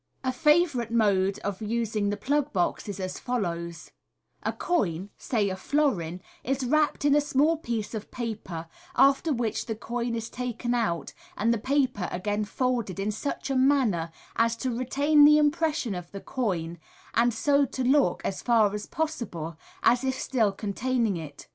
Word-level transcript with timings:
A 0.23 0.31
favourite 0.31 0.89
mode 0.89 1.37
of 1.43 1.61
using 1.61 2.09
the 2.09 2.17
plug 2.17 2.51
box 2.51 2.89
is 2.89 2.99
as 2.99 3.19
follows:— 3.19 3.91
A 4.41 4.51
coin 4.51 5.11
(say 5.15 5.47
a 5.47 5.55
florin) 5.55 6.21
is 6.43 6.65
wrapped 6.65 7.05
in 7.05 7.13
a 7.13 7.21
small 7.21 7.55
piece 7.55 7.93
of 7.93 8.09
paper, 8.09 8.65
after 8.95 9.31
which 9.31 9.67
the 9.67 9.75
coin 9.75 10.15
is 10.15 10.27
taken 10.27 10.73
out 10.73 11.13
and 11.37 11.53
the 11.53 11.59
paper 11.59 12.09
again 12.11 12.45
folded 12.45 12.99
in 12.99 13.11
such 13.11 13.51
a 13.51 13.55
manner 13.55 14.11
as 14.35 14.55
to 14.55 14.75
retain 14.75 15.23
the 15.23 15.37
impression 15.37 15.93
of 15.93 16.11
the 16.11 16.19
coin, 16.19 16.79
and 17.13 17.31
so 17.31 17.63
to 17.67 17.83
look, 17.83 18.23
as 18.25 18.41
far 18.41 18.73
as 18.73 18.87
possible, 18.87 19.55
as 19.83 20.03
if 20.03 20.19
still 20.19 20.51
containing 20.51 21.15
it. 21.15 21.45